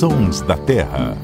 Sons 0.00 0.40
da 0.40 0.56
Terra. 0.56 1.14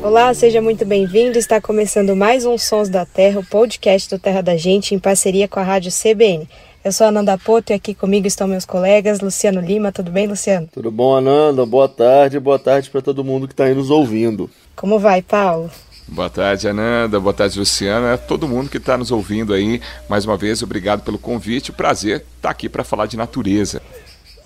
Olá, 0.00 0.32
seja 0.32 0.62
muito 0.62 0.86
bem-vindo. 0.86 1.36
Está 1.36 1.60
começando 1.60 2.14
mais 2.14 2.46
um 2.46 2.56
Sons 2.56 2.88
da 2.88 3.04
Terra, 3.04 3.40
o 3.40 3.44
podcast 3.44 4.08
do 4.08 4.16
Terra 4.16 4.42
da 4.42 4.56
Gente, 4.56 4.94
em 4.94 4.98
parceria 5.00 5.48
com 5.48 5.58
a 5.58 5.64
Rádio 5.64 5.90
CBN. 5.90 6.48
Eu 6.84 6.92
sou 6.92 7.04
a 7.04 7.08
Ananda 7.08 7.36
Poto 7.36 7.72
e 7.72 7.74
aqui 7.74 7.96
comigo 7.96 8.28
estão 8.28 8.46
meus 8.46 8.64
colegas 8.64 9.18
Luciano 9.18 9.60
Lima. 9.60 9.90
Tudo 9.90 10.12
bem, 10.12 10.28
Luciano? 10.28 10.68
Tudo 10.72 10.88
bom, 10.92 11.16
Ananda? 11.16 11.66
Boa 11.66 11.88
tarde, 11.88 12.38
boa 12.38 12.60
tarde 12.60 12.90
para 12.90 13.02
todo 13.02 13.24
mundo 13.24 13.48
que 13.48 13.54
está 13.54 13.64
aí 13.64 13.74
nos 13.74 13.90
ouvindo. 13.90 14.48
Como 14.76 15.00
vai, 15.00 15.20
Paulo? 15.20 15.68
Boa 16.06 16.30
tarde, 16.30 16.68
Ananda. 16.68 17.18
Boa 17.18 17.34
tarde, 17.34 17.58
Luciana. 17.58 18.12
É 18.12 18.16
todo 18.16 18.46
mundo 18.46 18.70
que 18.70 18.76
está 18.76 18.96
nos 18.96 19.10
ouvindo 19.10 19.52
aí. 19.52 19.80
Mais 20.08 20.24
uma 20.24 20.36
vez, 20.36 20.62
obrigado 20.62 21.02
pelo 21.02 21.18
convite. 21.18 21.72
O 21.72 21.74
prazer 21.74 22.18
estar 22.18 22.26
tá 22.42 22.50
aqui 22.50 22.68
para 22.68 22.84
falar 22.84 23.06
de 23.06 23.16
natureza. 23.16 23.82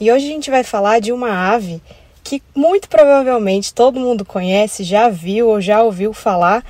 E 0.01 0.11
hoje 0.11 0.25
a 0.25 0.29
gente 0.29 0.51
vai 0.51 0.65
falar 0.65 0.99
de 0.99 1.13
uma 1.13 1.31
ave 1.31 1.83
que 2.27 2.43
muito 2.57 2.89
provavelmente 2.89 3.73
todo 3.73 4.01
mundo 4.01 4.25
conhece, 4.25 4.83
já 4.83 5.09
viu 5.09 5.47
ou 5.47 5.61
já 5.61 5.81
ouviu 5.81 6.13
falar, 6.13 6.65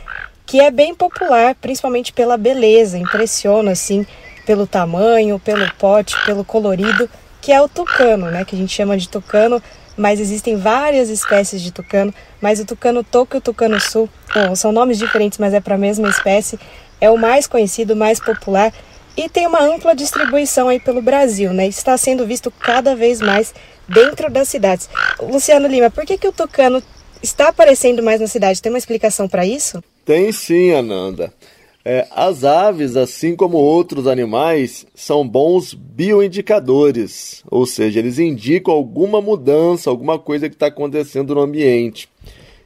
que 0.44 0.60
é 0.60 0.70
bem 0.70 0.94
popular, 0.94 1.54
principalmente 1.54 2.12
pela 2.12 2.36
beleza, 2.36 2.98
impressiona 2.98 3.70
assim 3.70 4.06
pelo 4.44 4.66
tamanho, 4.66 5.40
pelo 5.40 5.66
pote, 5.76 6.14
pelo 6.26 6.44
colorido, 6.44 7.08
que 7.40 7.50
é 7.50 7.60
o 7.62 7.70
tucano, 7.70 8.30
né, 8.30 8.44
que 8.44 8.54
a 8.54 8.58
gente 8.58 8.70
chama 8.70 8.98
de 8.98 9.08
tucano, 9.08 9.62
mas 9.96 10.20
existem 10.20 10.56
várias 10.56 11.08
espécies 11.08 11.62
de 11.62 11.72
tucano, 11.72 12.12
mas 12.38 12.60
o 12.60 12.66
tucano 12.66 13.02
toco 13.02 13.34
e 13.34 13.38
o 13.38 13.40
tucano 13.40 13.80
sul, 13.80 14.10
bom, 14.34 14.54
são 14.54 14.70
nomes 14.70 14.98
diferentes, 14.98 15.38
mas 15.38 15.54
é 15.54 15.60
para 15.60 15.76
a 15.76 15.78
mesma 15.78 16.10
espécie, 16.10 16.60
é 17.00 17.10
o 17.10 17.16
mais 17.16 17.46
conhecido, 17.46 17.96
mais 17.96 18.20
popular 18.20 18.74
e 19.16 19.26
tem 19.30 19.46
uma 19.46 19.62
ampla 19.62 19.94
distribuição 19.94 20.68
aí 20.68 20.78
pelo 20.78 21.00
Brasil, 21.00 21.50
né? 21.54 21.66
Está 21.66 21.96
sendo 21.96 22.26
visto 22.26 22.50
cada 22.50 22.94
vez 22.94 23.22
mais 23.22 23.54
dentro 23.88 24.30
das 24.30 24.48
cidades. 24.48 24.88
Luciano 25.20 25.66
Lima, 25.66 25.90
por 25.90 26.04
que, 26.04 26.18
que 26.18 26.28
o 26.28 26.32
tucano 26.32 26.82
está 27.22 27.48
aparecendo 27.48 28.02
mais 28.02 28.20
na 28.20 28.26
cidade? 28.26 28.60
Tem 28.60 28.70
uma 28.70 28.78
explicação 28.78 29.28
para 29.28 29.46
isso? 29.46 29.82
Tem 30.04 30.30
sim, 30.32 30.72
Ananda. 30.72 31.32
É, 31.88 32.08
as 32.10 32.42
aves, 32.42 32.96
assim 32.96 33.36
como 33.36 33.58
outros 33.58 34.08
animais, 34.08 34.84
são 34.92 35.26
bons 35.26 35.72
bioindicadores, 35.72 37.44
ou 37.48 37.64
seja, 37.64 38.00
eles 38.00 38.18
indicam 38.18 38.74
alguma 38.74 39.20
mudança, 39.20 39.88
alguma 39.88 40.18
coisa 40.18 40.48
que 40.48 40.56
está 40.56 40.66
acontecendo 40.66 41.36
no 41.36 41.40
ambiente. 41.40 42.08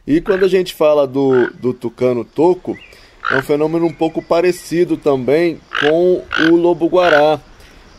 E 0.07 0.23
quando 0.23 0.47
a 0.47 0.49
gente 0.49 0.75
fala 0.75 1.07
do, 1.07 1.51
do 1.51 1.75
tucano 1.75 2.25
toco, 2.25 2.79
é 3.31 3.37
um 3.37 3.43
fenômeno 3.43 3.85
um 3.85 3.93
pouco 3.93 4.23
parecido 4.23 4.97
também 4.97 5.61
com 5.79 6.23
o 6.49 6.57
lobo-guará, 6.57 7.39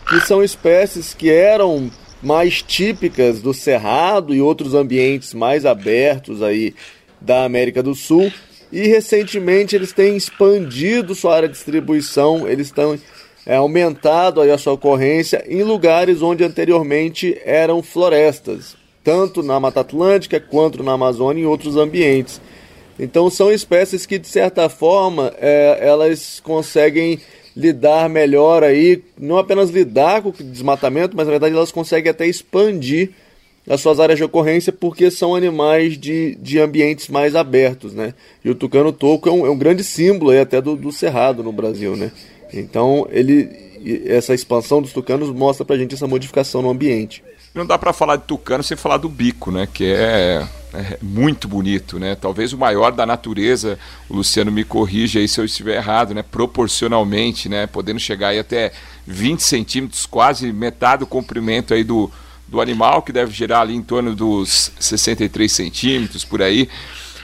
que 0.10 0.20
são 0.22 0.44
espécies 0.44 1.14
que 1.14 1.30
eram 1.30 1.92
mais 2.22 2.62
típicas 2.62 3.42
do 3.42 3.54
cerrado 3.54 4.34
e 4.34 4.42
outros 4.42 4.74
ambientes 4.74 5.34
mais 5.34 5.66
abertos 5.66 6.42
aí 6.42 6.74
da 7.20 7.44
América 7.44 7.82
do 7.82 7.96
Sul. 7.96 8.32
E 8.72 8.88
recentemente 8.88 9.76
eles 9.76 9.92
têm 9.92 10.16
expandido 10.16 11.14
sua 11.14 11.36
área 11.36 11.48
de 11.50 11.56
distribuição, 11.56 12.48
eles 12.48 12.68
estão 12.68 12.98
é, 13.46 13.56
aumentado 13.56 14.40
aí 14.40 14.52
a 14.52 14.58
sua 14.58 14.74
ocorrência 14.74 15.44
em 15.48 15.64
lugares 15.64 16.22
onde 16.22 16.44
anteriormente 16.44 17.38
eram 17.44 17.84
florestas, 17.84 18.78
tanto 19.04 19.44
na 19.44 19.60
Mata 19.60 19.82
Atlântica 19.82 20.40
quanto 20.40 20.84
na 20.84 20.94
Amazônia 20.94 21.42
e 21.42 21.44
em 21.44 21.48
outros 21.48 21.76
ambientes. 21.76 22.40
Então 22.98 23.30
são 23.30 23.52
espécies 23.52 24.06
que 24.06 24.20
de 24.20 24.28
certa 24.28 24.70
forma 24.70 25.34
é, 25.38 25.80
elas 25.82 26.40
conseguem 26.40 27.20
lidar 27.56 28.10
melhor 28.10 28.64
aí, 28.64 29.04
não 29.18 29.38
apenas 29.38 29.70
lidar 29.70 30.22
com 30.22 30.30
o 30.30 30.34
desmatamento, 30.34 31.16
mas 31.16 31.26
na 31.26 31.32
verdade 31.32 31.56
elas 31.56 31.72
conseguem 31.72 32.10
até 32.10 32.26
expandir 32.26 33.12
as 33.70 33.82
suas 33.82 34.00
áreas 34.00 34.18
de 34.18 34.24
ocorrência 34.24 34.74
porque 34.74 35.12
são 35.12 35.36
animais 35.36 35.98
de, 35.98 36.36
de 36.36 36.60
ambientes 36.60 37.08
mais 37.10 37.36
abertos, 37.36 37.94
né? 37.94 38.14
E 38.44 38.50
o 38.50 38.56
tucano 38.56 38.92
toco 38.92 39.30
é 39.30 39.32
um, 39.32 39.46
é 39.46 39.50
um 39.50 39.58
grande 39.58 39.84
símbolo 39.84 40.32
aí 40.32 40.40
até 40.40 40.62
do, 40.62 40.76
do 40.76 40.92
cerrado 40.92 41.44
no 41.44 41.52
Brasil, 41.52 41.96
né? 41.96 42.12
Então 42.54 43.08
ele 43.12 43.72
essa 44.06 44.34
expansão 44.34 44.82
dos 44.82 44.94
tucanos 44.94 45.30
mostra 45.32 45.66
pra 45.66 45.78
gente 45.78 45.96
essa 45.96 46.08
modificação 46.08 46.62
no 46.62 46.70
ambiente. 46.70 47.24
Não 47.54 47.66
dá 47.66 47.78
para 47.78 47.92
falar 47.92 48.18
de 48.18 48.24
tucano 48.24 48.64
sem 48.64 48.78
falar 48.78 48.98
do 48.98 49.10
bico, 49.10 49.52
né? 49.52 49.68
Que 49.72 49.92
é, 49.92 50.48
é, 50.74 50.98
muito 51.02 51.48
bonito, 51.48 52.00
né? 52.00 52.16
Talvez 52.16 52.54
o 52.54 52.58
maior 52.58 52.92
da 52.92 53.06
natureza. 53.06 53.78
O 54.10 54.16
Luciano 54.16 54.52
me 54.52 54.64
corrija 54.64 55.20
aí 55.20 55.28
se 55.28 55.40
eu 55.40 55.46
estiver 55.46 55.76
errado, 55.76 56.14
né? 56.14 56.24
Proporcionalmente, 56.24 57.50
né? 57.50 57.68
Podendo 57.68 58.00
chegar 58.00 58.30
aí 58.30 58.40
até 58.40 58.72
20 59.06 59.42
centímetros, 59.42 60.06
quase 60.06 60.52
metade 60.52 61.02
do 61.02 61.08
comprimento 61.08 61.74
aí 61.74 61.84
do, 61.84 62.10
do 62.48 62.62
animal, 62.62 63.02
que 63.02 63.12
deve 63.12 63.32
girar 63.34 63.62
ali 63.62 63.76
em 63.76 63.82
torno 63.82 64.16
dos 64.16 64.72
63 64.80 65.52
centímetros 65.52 66.24
por 66.24 66.42
aí. 66.42 66.70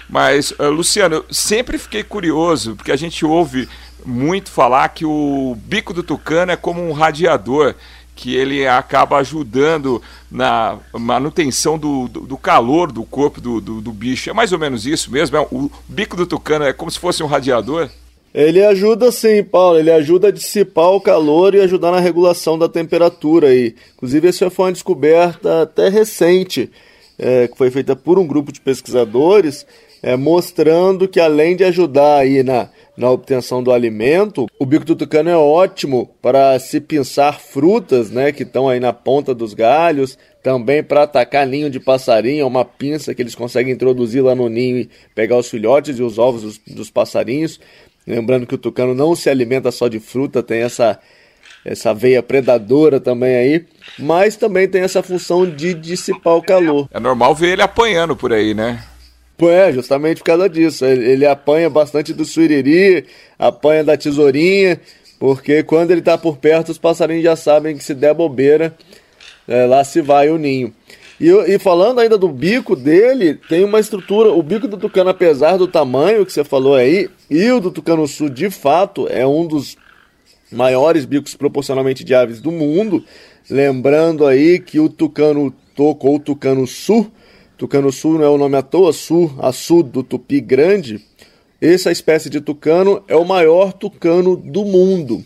Mas, 0.10 0.52
uh, 0.52 0.70
Luciano, 0.70 1.24
sempre 1.30 1.78
fiquei 1.78 2.04
curioso, 2.04 2.76
porque 2.76 2.92
a 2.92 2.96
gente 2.96 3.26
ouve 3.26 3.68
muito 4.06 4.50
falar 4.50 4.88
que 4.90 5.06
o 5.06 5.58
bico 5.66 5.94
do 5.94 6.02
tucano 6.02 6.52
é 6.52 6.56
como 6.56 6.82
um 6.82 6.94
radiador 6.94 7.76
que 8.18 8.36
ele 8.36 8.68
acaba 8.68 9.18
ajudando 9.18 10.02
na 10.30 10.80
manutenção 10.92 11.78
do, 11.78 12.08
do, 12.08 12.22
do 12.22 12.36
calor 12.36 12.92
do 12.92 13.04
corpo 13.04 13.40
do, 13.40 13.62
do, 13.62 13.80
do, 13.80 13.92
bicho. 13.94 14.32
É 14.32 14.34
mais 14.34 14.52
ou 14.52 14.58
menos 14.58 14.88
isso 14.88 15.12
mesmo? 15.12 15.38
É, 15.38 15.48
o 15.52 15.70
bico 15.88 16.18
do 16.18 16.26
tucano 16.26 16.66
é 16.66 16.74
como 16.74 16.90
se 16.90 17.00
fosse 17.00 17.22
um 17.22 17.28
radiador? 17.28 17.88
Ele 18.34 18.64
ajuda 18.66 19.12
sim, 19.12 19.44
Paulo. 19.44 19.78
Ele 19.78 19.92
ajuda 19.92 20.30
a 20.30 20.32
dissipar 20.32 20.90
o 20.90 21.00
calor 21.00 21.54
e 21.54 21.62
ajudar 21.62 21.92
na 21.92 22.00
regulação 22.00 22.58
da 22.58 22.68
temperatura. 22.68 23.50
Aí. 23.50 23.76
Inclusive, 23.96 24.28
essa 24.28 24.50
foi 24.50 24.66
uma 24.66 24.72
descoberta 24.72 25.62
até 25.62 25.88
recente, 25.88 26.72
é, 27.20 27.48
que 27.48 27.58
foi 27.58 27.70
feita 27.70 27.96
por 27.96 28.18
um 28.18 28.26
grupo 28.26 28.52
de 28.52 28.60
pesquisadores, 28.60 29.66
é, 30.02 30.16
mostrando 30.18 31.08
que 31.08 31.20
além 31.20 31.56
de 31.56 31.64
ajudar 31.64 32.18
aí 32.18 32.42
na 32.42 32.68
na 32.98 33.12
obtenção 33.12 33.62
do 33.62 33.72
alimento, 33.72 34.48
o 34.58 34.66
bico 34.66 34.84
do 34.84 34.96
tucano 34.96 35.30
é 35.30 35.38
ótimo 35.38 36.10
para 36.20 36.58
se 36.60 36.82
pinçar 36.82 37.40
frutas, 37.40 38.10
né, 38.10 38.32
que 38.32 38.42
estão 38.42 38.68
aí 38.68 38.80
na 38.80 38.92
ponta 38.92 39.36
dos 39.36 39.54
galhos, 39.54 40.18
também 40.42 40.82
para 40.82 41.04
atacar 41.04 41.46
ninho 41.46 41.70
de 41.70 41.80
passarinho, 41.80 42.42
é 42.42 42.46
uma 42.46 42.66
pinça 42.66 43.14
que 43.14 43.22
eles 43.22 43.36
conseguem 43.36 43.74
introduzir 43.74 44.24
lá 44.24 44.34
no 44.34 44.50
ninho 44.50 44.78
e 44.80 44.90
pegar 45.14 45.38
os 45.38 45.48
filhotes 45.48 46.00
e 46.00 46.04
os 46.04 46.18
ovos 46.18 46.42
dos, 46.42 46.58
dos 46.76 46.90
passarinhos. 46.90 47.60
Lembrando 48.06 48.48
que 48.48 48.56
o 48.56 48.58
tucano 48.58 48.96
não 48.96 49.16
se 49.16 49.30
alimenta 49.30 49.72
só 49.72 49.88
de 49.88 50.00
fruta, 50.00 50.42
tem 50.42 50.62
essa 50.62 51.00
essa 51.66 51.94
veia 51.94 52.24
predadora 52.24 52.98
também 52.98 53.36
aí, 53.36 53.66
mas 54.00 54.38
também 54.38 54.70
tem 54.70 54.84
essa 54.84 55.04
função 55.04 55.46
de 55.46 55.74
dissipar 55.74 56.36
o 56.36 56.42
calor. 56.42 56.88
É 56.94 57.00
normal 57.00 57.36
ver 57.36 57.54
ele 57.54 57.62
apanhando 57.62 58.16
por 58.16 58.32
aí, 58.32 58.54
né? 58.54 58.82
É, 59.46 59.72
justamente 59.72 60.18
por 60.18 60.26
causa 60.26 60.50
disso. 60.50 60.84
Ele, 60.84 61.06
ele 61.06 61.26
apanha 61.26 61.70
bastante 61.70 62.14
do 62.14 62.26
suiriri, 62.26 63.06
apanha 63.38 63.84
da 63.84 63.96
tesourinha, 63.96 64.80
porque 65.20 65.62
quando 65.62 65.92
ele 65.92 66.00
está 66.00 66.18
por 66.18 66.38
perto, 66.38 66.70
os 66.70 66.78
passarinhos 66.78 67.24
já 67.24 67.36
sabem 67.36 67.78
que 67.78 67.84
se 67.84 67.94
der 67.94 68.14
bobeira, 68.16 68.76
é, 69.48 69.66
lá 69.66 69.84
se 69.84 70.02
vai 70.02 70.30
o 70.30 70.38
ninho. 70.38 70.74
E, 71.20 71.30
e, 71.30 71.58
falando 71.58 72.00
ainda 72.00 72.18
do 72.18 72.30
bico 72.30 72.76
dele, 72.76 73.36
tem 73.36 73.64
uma 73.64 73.80
estrutura. 73.80 74.32
O 74.32 74.42
bico 74.44 74.68
do 74.68 74.78
tucano, 74.78 75.10
apesar 75.10 75.58
do 75.58 75.68
tamanho 75.68 76.26
que 76.26 76.32
você 76.32 76.44
falou 76.44 76.76
aí, 76.76 77.10
e 77.30 77.52
o 77.52 77.60
do 77.60 77.72
tucano 77.72 78.08
sul, 78.08 78.30
de 78.30 78.50
fato, 78.50 79.08
é 79.08 79.26
um 79.26 79.46
dos 79.46 79.76
maiores 80.52 81.06
bicos 81.06 81.36
proporcionalmente 81.36 82.04
de 82.04 82.14
aves 82.14 82.40
do 82.40 82.52
mundo. 82.52 83.04
Lembrando 83.50 84.26
aí 84.26 84.60
que 84.60 84.80
o 84.80 84.90
tucano 84.90 85.54
toco 85.76 86.08
ou 86.08 86.20
tucano 86.20 86.68
sul 86.68 87.12
Tucano 87.58 87.92
sul 87.92 88.20
não 88.20 88.24
é 88.24 88.30
o 88.30 88.38
nome 88.38 88.56
à 88.56 88.62
toa, 88.62 88.94
sul, 88.94 89.34
a 89.40 89.52
sul 89.52 89.82
do 89.82 90.04
tupi 90.04 90.40
grande. 90.40 91.04
Essa 91.60 91.92
espécie 91.92 92.30
de 92.30 92.40
tucano 92.40 93.04
é 93.08 93.16
o 93.16 93.26
maior 93.26 93.74
tucano 93.74 94.38
do 94.38 94.64
mundo. 94.64 95.26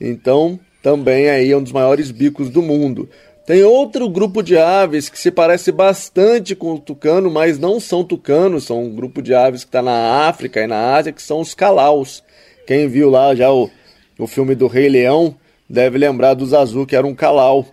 Então, 0.00 0.58
também 0.80 1.28
aí 1.28 1.50
é 1.50 1.56
um 1.56 1.62
dos 1.62 1.72
maiores 1.72 2.12
bicos 2.12 2.48
do 2.48 2.62
mundo. 2.62 3.08
Tem 3.44 3.64
outro 3.64 4.08
grupo 4.08 4.40
de 4.40 4.56
aves 4.56 5.08
que 5.08 5.18
se 5.18 5.32
parece 5.32 5.72
bastante 5.72 6.54
com 6.54 6.74
o 6.74 6.78
tucano, 6.78 7.28
mas 7.28 7.58
não 7.58 7.80
são 7.80 8.04
tucanos, 8.04 8.64
são 8.64 8.84
um 8.84 8.94
grupo 8.94 9.20
de 9.20 9.34
aves 9.34 9.64
que 9.64 9.68
está 9.68 9.82
na 9.82 10.28
África 10.28 10.62
e 10.62 10.66
na 10.68 10.94
Ásia, 10.94 11.12
que 11.12 11.20
são 11.20 11.40
os 11.40 11.54
calaus. 11.54 12.22
Quem 12.66 12.86
viu 12.86 13.10
lá 13.10 13.34
já 13.34 13.52
o, 13.52 13.68
o 14.16 14.28
filme 14.28 14.54
do 14.54 14.68
Rei 14.68 14.88
Leão 14.88 15.34
deve 15.68 15.98
lembrar 15.98 16.34
dos 16.34 16.54
azul, 16.54 16.86
que 16.86 16.94
era 16.94 17.06
um 17.06 17.14
calau 17.14 17.66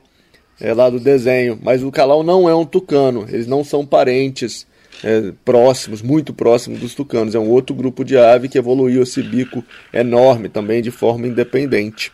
é, 0.62 0.74
lá 0.74 0.90
do 0.90 1.00
desenho. 1.00 1.60
Mas 1.62 1.84
o 1.84 1.92
calau 1.92 2.24
não 2.24 2.48
é 2.48 2.56
um 2.56 2.66
tucano, 2.66 3.26
eles 3.28 3.48
não 3.48 3.64
são 3.64 3.86
parentes 3.86 4.66
é, 5.04 5.34
próximos, 5.44 6.02
muito 6.02 6.34
próximos 6.34 6.80
dos 6.80 6.94
tucanos. 6.94 7.36
É 7.36 7.40
um 7.40 7.50
outro 7.50 7.76
grupo 7.76 8.06
de 8.06 8.18
ave 8.18 8.48
que 8.48 8.58
evoluiu 8.58 9.04
esse 9.04 9.22
bico 9.22 9.64
enorme 9.92 10.48
também 10.48 10.82
de 10.82 10.92
forma 10.92 11.28
independente. 11.28 12.12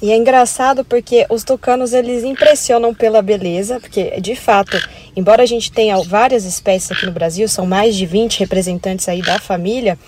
E 0.00 0.12
é 0.12 0.16
engraçado 0.16 0.84
porque 0.84 1.26
os 1.28 1.42
tucanos 1.42 1.92
eles 1.92 2.22
impressionam 2.22 2.94
pela 2.94 3.20
beleza, 3.20 3.80
porque 3.80 4.20
de 4.20 4.36
fato, 4.36 4.78
embora 5.16 5.42
a 5.42 5.46
gente 5.46 5.72
tenha 5.72 6.00
várias 6.04 6.44
espécies 6.44 6.92
aqui 6.92 7.04
no 7.04 7.10
Brasil, 7.10 7.48
são 7.48 7.66
mais 7.66 7.96
de 7.96 8.06
20 8.06 8.38
representantes 8.38 9.08
aí 9.08 9.20
da 9.20 9.40
família, 9.40 9.98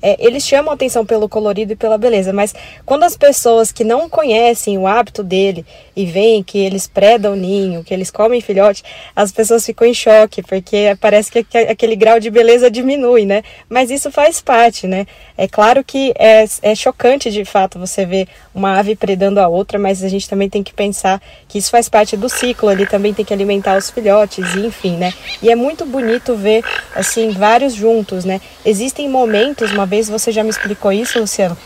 é, 0.00 0.16
eles 0.18 0.46
chamam 0.46 0.72
atenção 0.72 1.04
pelo 1.04 1.28
colorido 1.28 1.72
e 1.72 1.76
pela 1.76 1.98
beleza, 1.98 2.32
mas 2.32 2.54
quando 2.84 3.04
as 3.04 3.16
pessoas 3.16 3.72
que 3.72 3.84
não 3.84 4.08
conhecem 4.08 4.78
o 4.78 4.86
hábito 4.86 5.22
dele 5.22 5.64
e 5.96 6.06
veem 6.06 6.42
que 6.42 6.58
eles 6.58 6.86
predam 6.86 7.34
ninho, 7.34 7.82
que 7.82 7.92
eles 7.92 8.10
comem 8.10 8.40
filhote, 8.40 8.82
as 9.14 9.32
pessoas 9.32 9.66
ficam 9.66 9.86
em 9.86 9.94
choque, 9.94 10.42
porque 10.42 10.96
parece 11.00 11.30
que 11.30 11.58
aquele 11.58 11.96
grau 11.96 12.20
de 12.20 12.30
beleza 12.30 12.70
diminui, 12.70 13.26
né? 13.26 13.42
Mas 13.68 13.90
isso 13.90 14.10
faz 14.10 14.40
parte, 14.40 14.86
né? 14.86 15.06
É 15.36 15.48
claro 15.48 15.82
que 15.82 16.12
é, 16.18 16.44
é 16.62 16.74
chocante 16.74 17.30
de 17.30 17.44
fato 17.44 17.78
você 17.78 18.06
ver 18.06 18.28
uma 18.54 18.78
ave 18.78 18.94
predando 18.94 19.40
a 19.40 19.48
outra, 19.48 19.78
mas 19.78 20.02
a 20.02 20.08
gente 20.08 20.28
também 20.28 20.48
tem 20.48 20.62
que 20.62 20.72
pensar 20.72 21.20
que 21.48 21.58
isso 21.58 21.70
faz 21.70 21.88
parte 21.88 22.16
do 22.16 22.28
ciclo, 22.28 22.70
ele 22.70 22.86
também 22.86 23.12
tem 23.14 23.24
que 23.24 23.32
alimentar 23.32 23.76
os 23.76 23.90
filhotes, 23.90 24.54
enfim, 24.56 24.96
né? 24.96 25.12
E 25.42 25.50
é 25.50 25.56
muito 25.56 25.84
bonito 25.84 26.34
ver, 26.34 26.64
assim, 26.94 27.30
vários 27.30 27.74
juntos, 27.74 28.24
né? 28.24 28.40
Existem 28.64 29.08
momentos, 29.08 29.72
uma 29.72 29.86
vez 29.88 30.08
você 30.08 30.30
já 30.30 30.44
me 30.44 30.50
explicou 30.50 30.92
isso, 30.92 31.18
Luciano, 31.18 31.56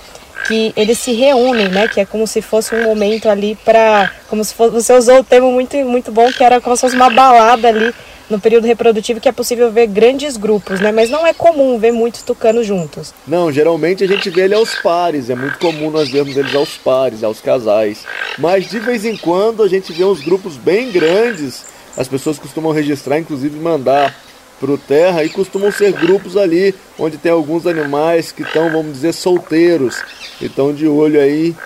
que 0.47 0.73
eles 0.77 0.99
se 0.99 1.13
reúnem, 1.13 1.69
né? 1.69 1.89
Que 1.89 2.01
é 2.01 2.05
como 2.07 2.27
se 2.27 2.41
fosse 2.41 2.75
um 2.75 2.85
momento 2.85 3.29
ali 3.29 3.57
para, 3.65 4.11
como 4.29 4.43
se 4.43 4.55
fosse, 4.55 4.73
você 4.73 4.93
usou 4.95 5.21
o 5.21 5.25
termo 5.25 5.53
muito 5.53 5.77
muito 5.85 6.11
bom 6.11 6.33
que 6.33 6.43
era 6.43 6.61
como 6.61 6.75
se 6.77 6.81
fosse 6.81 6.97
uma 6.97 7.11
balada 7.11 7.69
ali 7.69 7.95
no 8.31 8.41
período 8.41 8.67
reprodutivo 8.67 9.21
que 9.21 9.29
é 9.29 9.33
possível 9.33 9.71
ver 9.71 9.87
grandes 9.89 10.37
grupos, 10.37 10.81
né? 10.81 10.91
Mas 10.91 11.11
não 11.11 11.27
é 11.27 11.35
comum 11.35 11.79
ver 11.79 11.93
muitos 11.93 12.23
tucanos 12.23 12.67
juntos. 12.67 13.13
Não, 13.27 13.53
geralmente 13.53 14.03
a 14.03 14.07
gente 14.07 14.31
vê 14.31 14.43
ele 14.43 14.55
aos 14.55 14.75
pares, 14.77 15.29
é 15.29 15.35
muito 15.35 15.59
comum 15.59 15.91
nós 15.91 16.11
vermos 16.11 16.37
eles 16.37 16.55
aos 16.55 16.77
pares, 16.79 17.23
aos 17.23 17.41
casais. 17.41 18.05
Mas 18.39 18.69
de 18.71 18.79
vez 18.79 19.05
em 19.05 19.17
quando 19.17 19.63
a 19.63 19.69
gente 19.69 19.93
vê 19.93 20.05
uns 20.05 20.23
grupos 20.23 20.57
bem 20.57 20.91
grandes, 20.91 21.65
as 21.97 22.09
pessoas 22.09 22.39
costumam 22.39 22.73
registrar, 22.73 23.19
inclusive 23.19 23.59
mandar 23.59 24.15
para 24.63 24.71
o 24.71 24.79
terra 24.79 25.25
e 25.25 25.29
costumam 25.29 25.73
ser 25.73 25.93
grupos 25.93 26.37
ali 26.37 26.73
onde 26.97 27.19
tem 27.19 27.33
alguns 27.33 27.67
animais 27.67 28.31
que 28.31 28.43
estão, 28.43 28.71
vamos 28.71 28.93
dizer, 28.93 29.13
solteiros 29.13 30.01
e 30.41 30.47
estão 30.47 30.73
de 30.73 30.87
olho 30.87 31.21
aí 31.21 31.57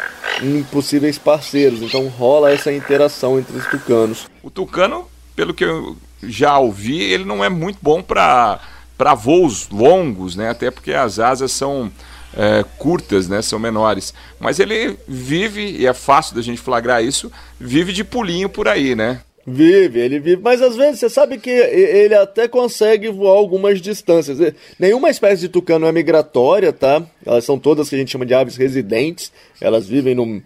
em 0.42 0.62
possíveis 0.62 1.18
parceiros. 1.18 1.82
Então 1.82 2.08
rola 2.08 2.50
essa 2.50 2.72
interação 2.72 3.38
entre 3.38 3.54
os 3.54 3.66
tucanos. 3.66 4.26
O 4.42 4.50
tucano, 4.50 5.06
pelo 5.34 5.52
que 5.52 5.64
eu 5.64 5.94
já 6.22 6.58
ouvi, 6.58 7.02
ele 7.02 7.26
não 7.26 7.44
é 7.44 7.50
muito 7.50 7.78
bom 7.82 8.02
para 8.02 8.58
para 8.96 9.14
voos 9.14 9.68
longos, 9.68 10.36
né? 10.36 10.48
Até 10.48 10.70
porque 10.70 10.90
as 10.94 11.18
asas 11.18 11.52
são 11.52 11.92
é, 12.34 12.64
curtas, 12.78 13.28
né? 13.28 13.42
São 13.42 13.58
menores. 13.58 14.14
Mas 14.40 14.58
ele 14.58 14.98
vive, 15.06 15.60
e 15.60 15.86
é 15.86 15.92
fácil 15.92 16.34
da 16.34 16.40
gente 16.40 16.62
flagrar 16.62 17.04
isso, 17.04 17.30
vive 17.60 17.92
de 17.92 18.02
pulinho 18.02 18.48
por 18.48 18.66
aí, 18.66 18.94
né? 18.94 19.20
Vive, 19.48 20.00
ele 20.00 20.18
vive, 20.18 20.42
mas 20.42 20.60
às 20.60 20.74
vezes 20.74 20.98
você 20.98 21.08
sabe 21.08 21.38
que 21.38 21.50
ele 21.50 22.16
até 22.16 22.48
consegue 22.48 23.08
voar 23.10 23.36
algumas 23.36 23.80
distâncias. 23.80 24.38
Nenhuma 24.76 25.08
espécie 25.08 25.42
de 25.42 25.48
tucano 25.48 25.86
é 25.86 25.92
migratória, 25.92 26.72
tá? 26.72 27.00
Elas 27.24 27.44
são 27.44 27.56
todas 27.56 27.88
que 27.88 27.94
a 27.94 27.98
gente 27.98 28.10
chama 28.10 28.26
de 28.26 28.34
aves 28.34 28.56
residentes. 28.56 29.32
Elas 29.60 29.86
vivem 29.86 30.16
num, 30.16 30.42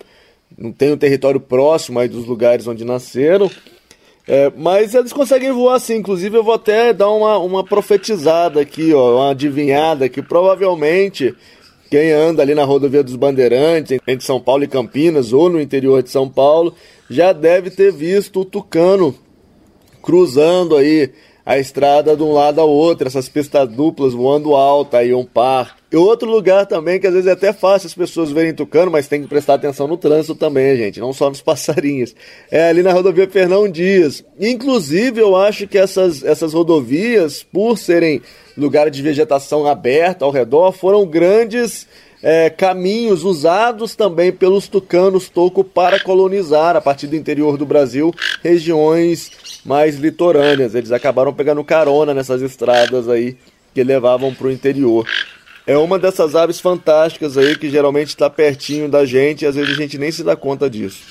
não 0.59 0.71
tem 0.71 0.93
um 0.93 0.99
território 0.99 1.41
próximo 1.41 1.99
aí 1.99 2.09
dos 2.09 2.27
lugares 2.27 2.67
onde 2.67 2.85
nasceram. 2.85 3.51
É, 4.29 4.53
mas 4.55 4.95
eles 4.95 5.15
conseguem 5.15 5.51
voar 5.51 5.81
sim. 5.81 5.97
Inclusive 5.97 6.37
eu 6.37 6.45
vou 6.45 6.55
até 6.55 6.93
dar 6.93 7.09
uma, 7.11 7.39
uma 7.39 7.65
profetizada 7.65 8.61
aqui, 8.61 8.93
ó, 8.93 9.17
uma 9.17 9.31
adivinhada 9.31 10.11
que 10.11 10.21
provavelmente 10.21 11.35
quem 11.91 12.13
anda 12.13 12.41
ali 12.41 12.55
na 12.55 12.63
rodovia 12.63 13.03
dos 13.03 13.17
Bandeirantes, 13.17 13.99
entre 14.07 14.25
São 14.25 14.41
Paulo 14.41 14.63
e 14.63 14.69
Campinas, 14.69 15.33
ou 15.33 15.51
no 15.51 15.61
interior 15.61 16.03
de 16.05 16.11
São 16.11 16.29
Paulo, 16.29 16.73
já 17.11 17.33
deve 17.33 17.69
ter 17.69 17.93
visto 17.93 18.41
o 18.41 18.45
Tucano 18.45 19.13
cruzando 20.01 20.77
aí 20.77 21.11
a 21.45 21.59
estrada 21.59 22.17
de 22.17 22.23
um 22.23 22.33
lado 22.33 22.61
ao 22.61 22.71
outro, 22.71 23.09
essas 23.09 23.29
pistas 23.29 23.69
duplas 23.69 24.15
voando 24.15 24.55
alto 24.55 24.97
aí, 24.97 25.13
um 25.13 25.25
par. 25.25 25.80
E 25.93 25.97
outro 25.97 26.31
lugar 26.31 26.67
também 26.67 27.01
que 27.01 27.07
às 27.07 27.13
vezes 27.13 27.27
é 27.27 27.33
até 27.33 27.53
fácil 27.53 27.89
as 27.89 27.95
pessoas 27.95 28.31
verem 28.31 28.55
tucano, 28.55 28.93
mas 28.93 29.09
tem 29.09 29.23
que 29.23 29.29
prestar 29.29 29.55
atenção 29.55 29.89
no 29.89 29.97
trânsito 29.97 30.37
também, 30.37 30.77
gente, 30.77 31.01
não 31.01 31.13
só 31.13 31.29
nos 31.29 31.43
passarinhos. 31.43 32.15
É 32.51 32.69
ali 32.69 32.83
na 32.83 32.93
rodovia 32.93 33.29
Fernão 33.29 33.69
Dias. 33.69 34.25
Inclusive, 34.39 35.21
eu 35.21 35.35
acho 35.35 35.67
que 35.67 35.77
essas, 35.77 36.23
essas 36.23 36.53
rodovias, 36.53 37.43
por 37.43 37.77
serem 37.77 38.23
lugares 38.57 38.95
de 38.95 39.03
vegetação 39.03 39.67
aberta 39.67 40.25
ao 40.25 40.31
redor, 40.31 40.71
foram 40.71 41.05
grandes 41.05 41.89
é, 42.23 42.51
caminhos 42.51 43.25
usados 43.25 43.97
também 43.97 44.31
pelos 44.31 44.69
tucanos 44.69 45.29
toco 45.29 45.65
para 45.65 45.99
colonizar, 45.99 46.77
a 46.77 46.81
partir 46.81 47.07
do 47.07 47.17
interior 47.17 47.57
do 47.57 47.67
Brasil, 47.67 48.15
regiões 48.43 49.31
mais 49.65 49.97
litorâneas. 49.97 50.75
Eles 50.75 50.93
acabaram 50.93 51.33
pegando 51.33 51.65
carona 51.65 52.15
nessas 52.15 52.43
estradas 52.43 53.09
aí 53.09 53.37
que 53.75 53.83
levavam 53.83 54.35
para 54.35 54.49
o 54.49 54.53
interior. 54.53 55.07
É 55.67 55.77
uma 55.77 55.99
dessas 55.99 56.35
aves 56.35 56.59
fantásticas 56.59 57.37
aí 57.37 57.57
que 57.57 57.71
geralmente 57.71 58.09
está 58.09 58.29
pertinho 58.31 58.89
da 58.89 59.05
gente 59.05 59.43
e 59.43 59.47
às 59.47 59.55
vezes 59.55 59.73
a 59.73 59.77
gente 59.81 59.99
nem 59.99 60.11
se 60.11 60.25
dá 60.25 60.35
conta 60.35 60.69
disso. 60.69 61.03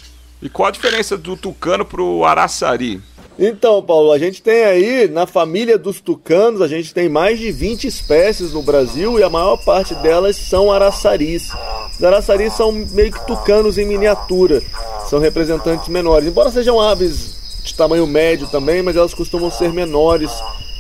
E 0.42 0.50
qual 0.50 0.69
a 0.69 0.72
diferença 0.72 1.18
do 1.18 1.36
tucano 1.36 1.86
para 1.86 2.01
o 2.01 2.25
araçari? 2.25 3.01
Então, 3.38 3.81
Paulo, 3.81 4.12
a 4.12 4.19
gente 4.19 4.42
tem 4.42 4.66
aí, 4.66 5.07
na 5.07 5.25
família 5.25 5.78
dos 5.78 6.01
tucanos, 6.01 6.62
a 6.62 6.68
gente 6.68 6.94
tem 6.94 7.07
mais 7.07 7.40
de 7.40 7.51
20 7.54 7.88
espécies 7.88 8.51
no 8.51 8.62
Brasil 8.62 9.18
e 9.18 9.24
a 9.24 9.30
maior 9.30 9.56
parte 9.63 9.96
delas 9.96 10.36
são 10.36 10.69
araçaris. 10.69 11.50
Os 11.98 12.04
araçaris 12.04 12.52
são 12.52 12.69
meio 12.72 13.13
que 13.13 13.25
tucanos 13.25 13.78
em 13.78 13.86
miniatura, 13.86 14.62
são 15.10 15.19
representantes 15.19 15.88
menores. 15.88 16.28
Embora 16.28 16.52
sejam 16.52 16.81
aves 16.81 17.62
de 17.63 17.74
tamanho 17.74 18.06
médio 18.06 18.48
também, 18.48 18.81
mas 18.81 18.98
elas 18.98 19.13
costumam 19.13 19.50
ser 19.50 19.72
menores 19.72 20.31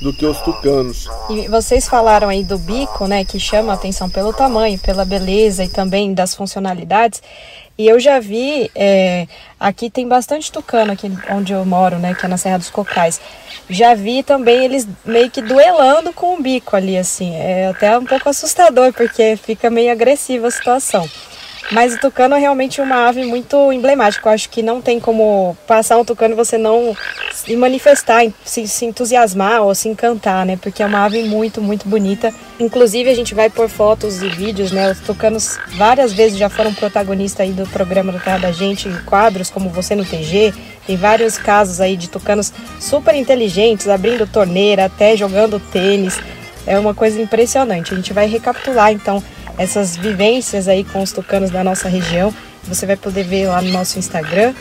do 0.01 0.13
que 0.13 0.25
os 0.25 0.39
tucanos. 0.41 1.07
E 1.29 1.47
vocês 1.47 1.87
falaram 1.87 2.29
aí 2.29 2.43
do 2.43 2.57
bico, 2.57 3.07
né, 3.07 3.25
que 3.25 3.39
chama 3.39 3.73
a 3.73 3.75
atenção 3.75 4.09
pelo 4.09 4.33
tamanho, 4.33 4.79
pela 4.79 5.03
beleza 5.03 5.63
e 5.63 5.69
também 5.69 6.13
das 6.13 6.33
funcionalidades. 6.33 7.21
E 7.77 7.87
eu 7.87 7.99
já 7.99 8.19
vi, 8.19 8.69
é, 8.75 9.25
aqui 9.57 9.89
tem 9.89 10.07
bastante 10.07 10.51
tucano 10.51 10.91
aqui 10.91 11.09
onde 11.29 11.53
eu 11.53 11.65
moro, 11.65 11.97
né, 11.97 12.13
que 12.13 12.25
é 12.25 12.29
na 12.29 12.37
Serra 12.37 12.57
dos 12.57 12.69
Cocais. 12.69 13.21
Já 13.69 13.93
vi 13.93 14.23
também 14.23 14.65
eles 14.65 14.87
meio 15.05 15.29
que 15.29 15.41
duelando 15.41 16.11
com 16.11 16.35
o 16.35 16.41
bico 16.41 16.75
ali, 16.75 16.97
assim. 16.97 17.35
É 17.35 17.67
até 17.67 17.97
um 17.97 18.05
pouco 18.05 18.27
assustador, 18.27 18.91
porque 18.91 19.37
fica 19.37 19.69
meio 19.69 19.91
agressiva 19.91 20.47
a 20.47 20.51
situação. 20.51 21.09
Mas 21.71 21.93
o 21.93 21.99
tucano 21.99 22.35
é 22.35 22.39
realmente 22.39 22.81
uma 22.81 23.07
ave 23.07 23.23
muito 23.25 23.71
emblemática. 23.71 24.27
Eu 24.27 24.33
acho 24.33 24.49
que 24.49 24.63
não 24.63 24.81
tem 24.81 24.99
como 24.99 25.55
passar 25.67 25.97
um 25.97 26.05
tucano 26.05 26.33
e 26.33 26.37
você 26.37 26.57
não 26.57 26.95
se 27.49 27.55
manifestar, 27.55 28.31
se, 28.45 28.67
se, 28.67 28.85
entusiasmar 28.85 29.63
ou 29.63 29.73
se 29.73 29.89
encantar, 29.89 30.45
né? 30.45 30.55
Porque 30.55 30.83
é 30.83 30.85
uma 30.85 31.03
ave 31.03 31.23
muito, 31.23 31.59
muito 31.59 31.89
bonita. 31.89 32.31
Inclusive, 32.59 33.09
a 33.09 33.15
gente 33.15 33.33
vai 33.33 33.49
por 33.49 33.67
fotos 33.67 34.21
e 34.21 34.29
vídeos, 34.29 34.71
né? 34.71 34.91
Os 34.91 34.99
tucanos 34.99 35.57
várias 35.75 36.13
vezes 36.13 36.37
já 36.37 36.47
foram 36.47 36.71
protagonistas 36.71 37.47
aí 37.47 37.51
do 37.51 37.65
programa 37.69 38.11
do 38.11 38.19
Terra 38.19 38.37
da 38.37 38.51
Gente, 38.51 38.87
quadros 39.03 39.49
como 39.49 39.67
Você 39.71 39.95
no 39.95 40.05
TG. 40.05 40.53
Tem 40.85 40.95
vários 40.95 41.39
casos 41.39 41.81
aí 41.81 41.97
de 41.97 42.07
tucanos 42.07 42.53
super 42.79 43.15
inteligentes, 43.15 43.87
abrindo 43.87 44.27
torneira, 44.27 44.85
até 44.85 45.17
jogando 45.17 45.59
tênis. 45.59 46.19
É 46.67 46.77
uma 46.77 46.93
coisa 46.93 47.19
impressionante. 47.19 47.95
A 47.95 47.97
gente 47.97 48.13
vai 48.13 48.27
recapitular, 48.27 48.91
então, 48.91 49.23
essas 49.57 49.97
vivências 49.97 50.67
aí 50.67 50.83
com 50.83 51.01
os 51.01 51.11
tucanos 51.11 51.49
da 51.49 51.63
nossa 51.63 51.89
região. 51.89 52.31
Você 52.65 52.85
vai 52.85 52.95
poder 52.95 53.23
ver 53.23 53.47
lá 53.47 53.59
no 53.59 53.71
nosso 53.71 53.97
Instagram. 53.97 54.53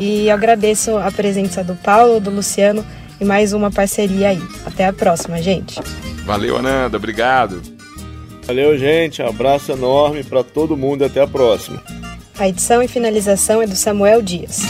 E 0.00 0.28
eu 0.28 0.34
agradeço 0.34 0.96
a 0.96 1.12
presença 1.12 1.62
do 1.62 1.74
Paulo, 1.74 2.18
do 2.18 2.30
Luciano 2.30 2.82
e 3.20 3.24
mais 3.24 3.52
uma 3.52 3.70
parceria 3.70 4.30
aí. 4.30 4.42
Até 4.64 4.86
a 4.86 4.94
próxima, 4.94 5.42
gente. 5.42 5.78
Valeu, 6.24 6.56
Ananda. 6.56 6.96
Obrigado. 6.96 7.60
Valeu, 8.46 8.78
gente. 8.78 9.20
Um 9.20 9.28
abraço 9.28 9.70
enorme 9.72 10.24
para 10.24 10.42
todo 10.42 10.74
mundo 10.74 11.02
e 11.02 11.04
até 11.04 11.20
a 11.20 11.26
próxima. 11.26 11.82
A 12.38 12.48
edição 12.48 12.82
e 12.82 12.88
finalização 12.88 13.60
é 13.60 13.66
do 13.66 13.76
Samuel 13.76 14.22
Dias. 14.22 14.62